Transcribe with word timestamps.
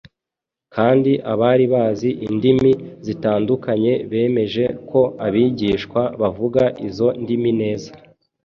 kandi 0.75 1.11
abari 1.31 1.65
bazi 1.73 2.09
indimi 2.27 2.71
zitandukanye 3.05 3.93
bemeje 4.11 4.65
ko 4.89 5.01
abigishwa 5.25 6.01
bavuga 6.21 6.63
izo 6.87 7.07
ndimi 7.23 7.51
neza. 7.61 7.89